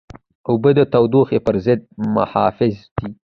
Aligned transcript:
اوبه 0.49 0.69
د 0.77 0.79
تودوخې 0.93 1.39
پر 1.45 1.55
ضد 1.65 1.81
محافظ 2.15 2.75
دي. 2.97 3.09